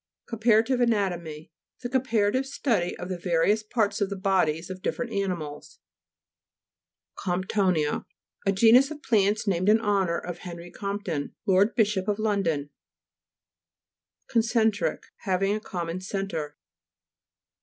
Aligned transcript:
COMPARATIVE 0.29 0.81
ANATOMY 0.81 1.51
The 1.83 1.89
com 1.89 2.01
parative 2.01 2.43
study 2.47 2.97
of 2.97 3.07
the 3.07 3.19
various 3.19 3.61
parts 3.61 4.01
of 4.01 4.09
the 4.09 4.15
bodies 4.15 4.71
of 4.71 4.81
different 4.81 5.13
animals. 5.13 5.77
COMPTO'NIA 7.19 8.07
A 8.47 8.51
genus 8.51 8.89
of 8.89 9.03
plants 9.03 9.45
named 9.45 9.69
in 9.69 9.79
honour 9.79 10.17
of 10.17 10.39
Henry 10.39 10.71
Comp 10.71 11.03
ton, 11.03 11.35
Lord 11.45 11.75
Bishop 11.75 12.07
of 12.07 12.17
London 12.17 12.71
(p. 14.31 14.39
88). 14.39 14.41
CONCE'NTRIC 14.55 15.03
Having 15.17 15.53
a 15.55 15.59
common 15.59 16.01
centre. 16.01 16.57